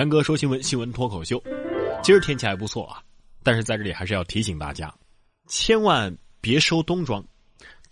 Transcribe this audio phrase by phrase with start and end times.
[0.00, 1.38] 然哥说新闻，新闻脱口秀。
[2.02, 3.02] 今儿天气还不错啊，
[3.42, 4.90] 但是在这里还是要提醒大家，
[5.46, 7.22] 千万别收冬装。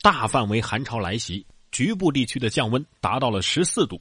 [0.00, 4.00] 大范围寒潮来袭，局部地区的降温达到了十四度。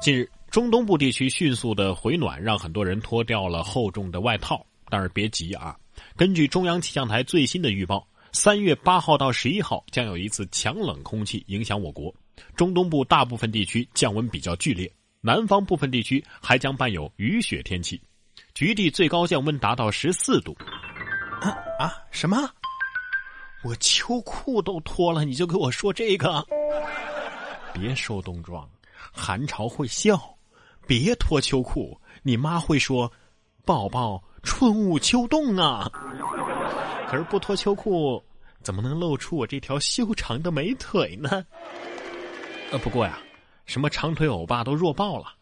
[0.00, 4.64] 近日，中东部地区迅速的回暖，让很多人脱掉了厚重的外套。
[4.88, 5.76] 但是别急啊，
[6.16, 12.10] 根据中央气象台最新的预报，三月八号到十一号将有一次强冷空气影响我国，
[12.54, 14.90] 中东部大部分地区降温比较剧烈。
[15.26, 18.00] 南方部分地区还将伴有雨雪天气，
[18.54, 20.56] 局地最高降温达到十四度。
[21.40, 21.50] 啊
[21.80, 21.92] 啊！
[22.12, 22.48] 什么？
[23.64, 26.46] 我秋裤都脱了，你就给我说这个？
[27.74, 28.70] 别收冬装，
[29.12, 30.16] 寒潮会笑。
[30.86, 33.12] 别脱秋裤，你妈会说
[33.66, 35.90] ：“宝宝，春捂秋冻啊。”
[37.10, 38.22] 可是不脱秋裤，
[38.62, 41.44] 怎么能露出我这条修长的美腿呢？
[42.70, 43.18] 呃，不过呀。
[43.66, 45.34] 什么长腿欧巴都弱爆了！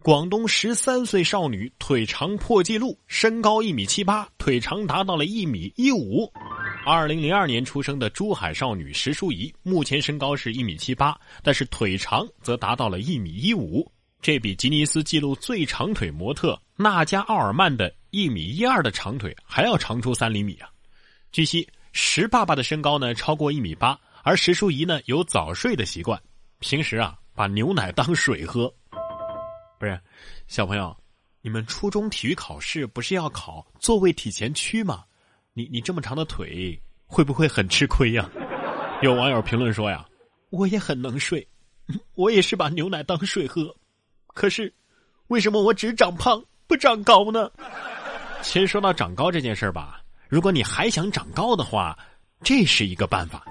[0.00, 6.32] 广东十三岁少女腿长破纪录，身高一米七八，腿长达到了一米一五。
[6.86, 13.90] 二零零二年出生的珠海少女石淑仪，目前身高是一米七八，但是腿长则达到了一米一五，
[14.22, 20.70] 这比吉尼斯纪录最长腿模特娜加奥尔曼的一米一二的长腿还要长出三厘米啊！
[21.32, 26.18] 据悉，石爸爸的身高呢超过一米八，而石淑仪呢有早睡的习惯，
[26.60, 27.18] 平时啊。
[27.38, 28.68] 把牛奶当水喝，
[29.78, 29.96] 不是，
[30.48, 30.96] 小朋友，
[31.40, 35.04] 你们初中体育考试不是要考座位体前屈吗？
[35.52, 38.28] 你你这么长的腿会不会很吃亏呀？
[39.02, 40.04] 有网友评论说呀，
[40.50, 41.46] 我也很能睡，
[42.16, 43.72] 我也是把牛奶当水喝，
[44.34, 44.74] 可是
[45.28, 47.48] 为什么我只长胖不长高呢？
[48.42, 51.96] 其实说到长高这件事儿吧，如果你还想长高的话，
[52.42, 53.46] 这是一个办法。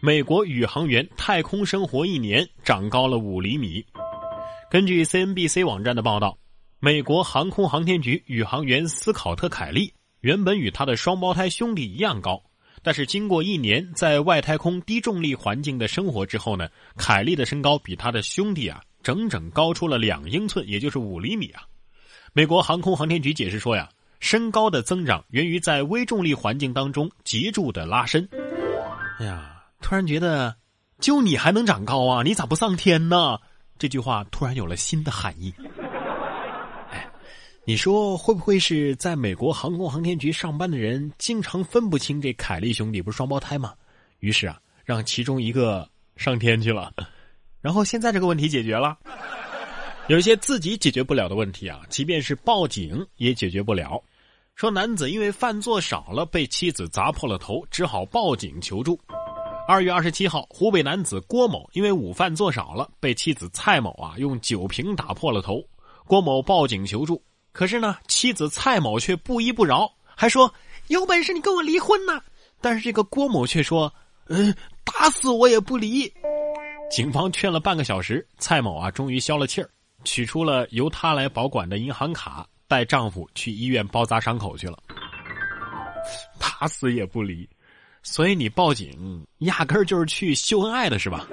[0.00, 3.84] 美国宇航员太空生活一年，长高了五厘米。
[4.70, 6.38] 根据 CNBC 网站的报道，
[6.78, 12.40] 美国航空航天局宇航员斯考特·凯利原本与他的双胞胎兄弟一样高，
[12.80, 21.62] 但是经过一年在外太空低重力环境的生活之后呢，凯利的身高比他的兄弟啊整整高出了两英寸，也就是五厘米啊。
[22.32, 23.88] 美国航空航天局解释说呀，
[24.20, 28.28] 身高的增长源于在微重力环境当中脊柱的拉伸。
[29.18, 29.56] 哎呀。
[29.80, 30.56] 突然觉得，
[31.00, 32.22] 就你还能长高啊？
[32.22, 33.38] 你咋不上天呢？
[33.78, 35.54] 这句话突然有了新的含义。
[36.90, 37.08] 哎，
[37.64, 43.74] 你说会不会是在美国航空航天局上班的人经常分不清这凯利兄弟不是双胞胎吗？
[44.18, 46.92] 于是啊，让其中一个上天去了，
[47.60, 48.98] 然后现在这个问题解决了。
[50.08, 54.02] 有一些自己解决不了的问题啊，即便是报警也解决不了。
[54.56, 58.98] 说男子因为饭做少了，被妻子砸破了头，只好报警求助。
[59.68, 65.62] 二月二十七号，湖北男子郭某因为午饭做少了，被妻子蔡某啊用酒瓶打破了头。
[66.06, 69.86] 郭某报警求助，可是呢，妻子蔡某却不依不饶，
[70.16, 70.50] 还说
[70.86, 72.18] 有本事你跟我离婚呐！
[72.62, 73.92] 但是这个郭某却说，
[74.28, 76.10] 嗯，打死我也不离。
[76.90, 79.68] 警方劝了半个小时，蔡某啊终于消了气儿，
[80.02, 84.78] 取出了由他来保管的银行卡，带丈夫去医院包扎伤口去了。
[86.40, 87.46] 打死也不离。
[88.02, 91.26] 所以你报警压根儿就是去秀恩爱的是吧？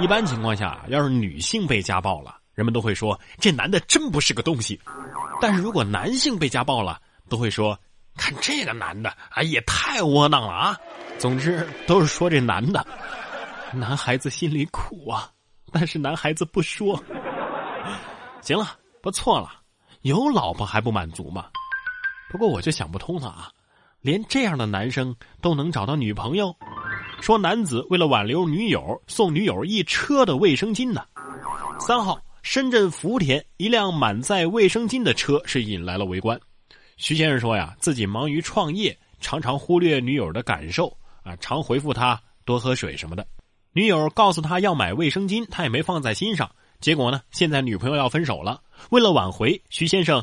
[0.00, 4.78] 一般情况下，要是女性被家暴了，人们都会说这男的真不是个东西；
[5.40, 7.78] 但是如果男性被家暴了，都会说
[8.16, 10.76] 看这个男的，哎也太窝囊了啊！
[11.18, 12.86] 总之都是说这男的，
[13.72, 15.30] 男孩子心里苦啊，
[15.72, 17.02] 但是男孩子不说。
[18.42, 19.50] 行了，不错了，
[20.02, 21.46] 有老婆还不满足吗？
[22.30, 23.50] 不过我就想不通了啊。
[24.06, 26.54] 连这样的男生都能找到女朋友，
[27.20, 31.04] 说男子为了挽留女友，送女友一车的卫生巾呢。
[31.80, 36.40] 三号，深圳福田一辆满载卫生巾的车是引来了围观。
[36.96, 43.26] 徐先生说呀，自己忙于创业，常常忽略女友的感受啊，常回复她多喝水什么的。
[43.72, 46.48] 女友告诉他要买卫生巾，他也没放在心上。
[46.80, 50.22] 结果呢，现在女朋友要分手了，为了挽回，徐先生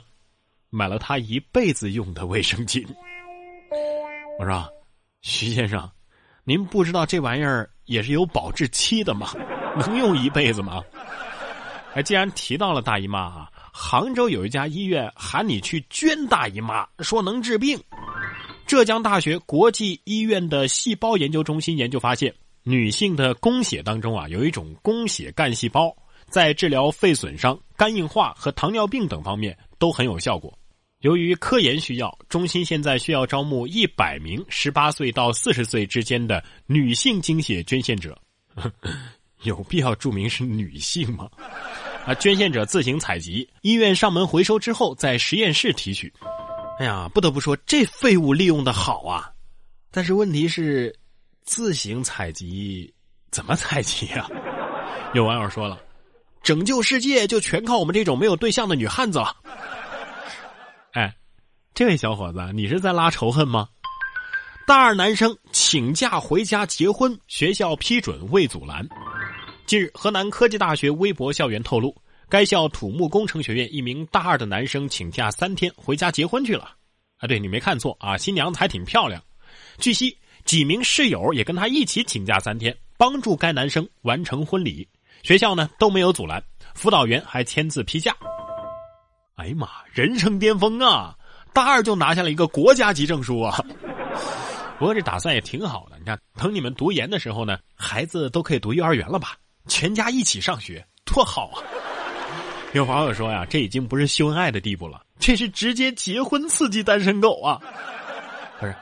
[0.69, 2.87] 买了他一辈子用的卫生巾。
[4.39, 4.67] 我说，
[5.21, 5.89] 徐先生，
[6.43, 9.31] 您不知道这玩意儿也是有保质期的吗？
[9.77, 10.81] 能用一辈子吗？
[11.93, 17.79] 哎，既然提到了大姨妈啊，杭州有一家医院喊你去捐大姨妈，说能治病。
[18.65, 22.33] 浙江大学国际医院的细胞研究中心研究发现，
[22.63, 25.95] 女性的宫血当中啊，有一种宫血干细胞，
[26.29, 30.57] 在治疗肺损伤、肝硬化和糖尿病等方面都很有效果。
[31.03, 38.17] 由于科研需要，中心现在需要招募一百名十八岁到四十岁之间的女性精血捐献者。
[39.43, 41.27] 有必要注明是女性吗？
[42.05, 46.11] 啊，捐献者自行采集，医院上门回收之后，在实验室提取。
[46.79, 49.29] 哎呀，不得不说，这废物利用的好啊！
[49.91, 50.95] 但是问题是，
[51.43, 52.93] 自行采集
[53.29, 54.25] 怎么采集呀？
[55.13, 55.77] 有网友说了
[56.41, 59.35] ：“拯救世界就全靠我们这种没有对象的女汉子了。”
[60.93, 61.11] 哎，
[61.73, 63.67] 这位小伙子，你是在拉仇恨吗？
[64.67, 68.87] 大二男生请假回家结婚，学校批准未阻拦。
[69.65, 71.95] 近日，河南科技大学微博校园透露，
[72.29, 76.75] 该校土木工程学院一名大二的男生请假三天回家结婚去了。
[77.17, 79.19] 啊，对你没看错啊，新娘子还挺漂亮。
[79.79, 80.15] 据悉，
[80.45, 84.87] 几名室友也跟他一起请假三天，帮助该男生完成婚礼。
[85.23, 86.43] 学校呢都没有阻拦，
[86.75, 88.15] 辅导员还签字批假。
[89.35, 91.15] 哎呀妈，人生巅峰啊！
[91.53, 93.57] 大二就拿下了一个国家级证书啊！
[94.77, 99.35] 不过这打算也挺好的，你看，等你们读研的时候呢，孩子都可以读幼儿园了吧？
[99.67, 101.61] 全家一起上学，多好啊！
[102.73, 107.59] 有网友说呀，这已经不是秀恩爱的地步了，这是直接结婚刺激单身狗啊！
[108.59, 108.75] 不是，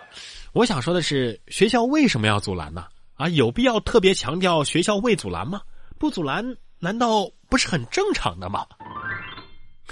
[0.53, 2.85] 我想说的是，学校为什么要阻拦呢？
[3.15, 5.61] 啊，有必要特别强调学校未阻拦吗？
[5.99, 6.43] 不阻拦，
[6.79, 8.65] 难道不是很正常的吗？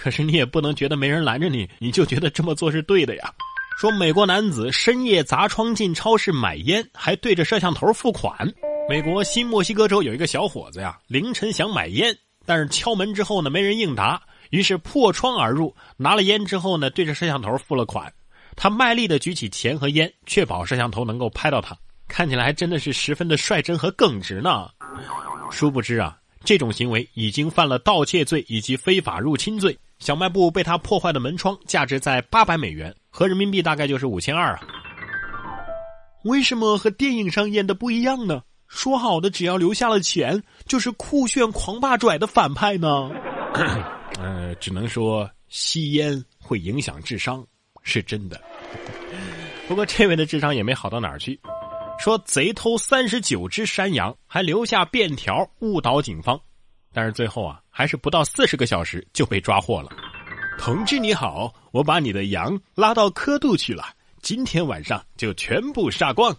[0.01, 3.33] 可是你也不能觉得没人拦着你， 你就觉得这么做是对的呀。
[3.77, 8.33] 说美国男子深夜砸窗进超市买烟，还对着摄像头付款。
[8.89, 18.11] 美国新墨西哥州有一个小伙子呀，凌晨想买烟，但是敲门之后呢，没人应答，于是破窗而入，拿了烟之后呢，对着摄像头付了款。
[18.55, 24.69] 他卖力的举起钱和烟，确保摄像头能够拍到他，看起来还真的是十分的率真和耿直呢。
[25.51, 29.77] 殊不知啊，这种行为已经犯了盗窃罪以及非法入侵罪。
[29.99, 34.61] 小卖部被他破坏的门窗价值在八百美元，合人民币大概就是五千二啊。
[36.23, 38.41] 为什么和电影上演的不一样呢？
[38.67, 43.09] 说好的只要留下了钱，就是酷炫狂霸拽的反派呢？
[44.21, 47.45] 呃，只能说吸烟会影响智商，
[47.83, 48.39] 是真的。
[49.67, 51.39] 不过这位的智商也没好到哪儿去。
[51.99, 56.39] 说贼偷三十九只山羊，还留下便条误导警方，
[56.93, 59.89] 但是最后啊，还是不到四十个小时就被抓获了。
[60.57, 63.85] 同志你好，我把你的羊拉到科度去了，
[64.21, 66.35] 今天晚上就全部杀光。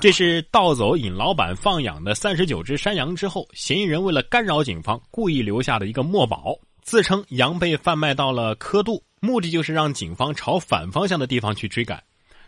[0.00, 12.02] 这是盗走尹老板放养的三十九只山羊之后，嫌疑人为了干扰警方，故意留下的一个墨宝，自称羊被贩卖到了科度，目的就是让警方朝反方向的地方去追赶。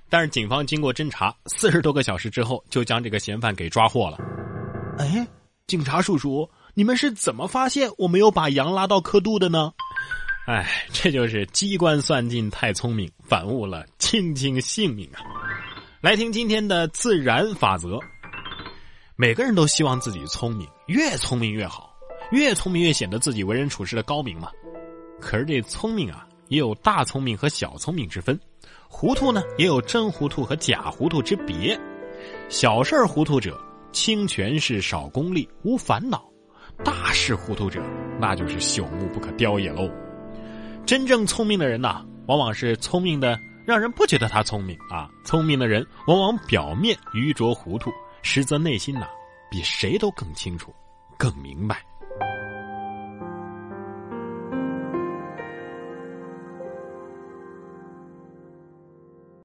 [0.09, 4.19] 但是警方经过侦查，四十多个小时之后，就将这个嫌犯给抓获了。
[4.99, 5.27] 哎，
[5.67, 9.73] 警察叔叔，你们是怎么发现我没有把羊拉到刻度的呢？
[10.47, 15.21] 哎，这就是机关算尽太聪明，反误了卿卿性命啊！
[16.01, 17.99] 来听今天的自然法则。
[19.17, 21.95] 每个人都希望自己聪明，越聪明越好，
[22.31, 24.51] 越聪明越显得自己为人处事的高明嘛。
[25.21, 28.39] 可是这聪明啊，也有大聪明和小聪明之分。
[28.89, 31.79] 糊涂呢，也有真糊涂和假糊涂之别。
[32.49, 33.61] 小事糊涂者，
[33.93, 36.19] 轻权势、少功利、无烦恼；
[36.85, 37.83] 大事糊涂者，
[38.21, 39.91] 那就是朽木不可雕也喽。
[40.85, 45.09] 真正聪明的人呐，往往是聪明的，让人不觉得他聪明啊。
[45.25, 47.91] 聪明的人往往表面愚拙糊涂，
[48.23, 49.07] 实则内心呐，
[49.51, 50.75] 比谁都更清楚、
[51.17, 51.83] 更明白。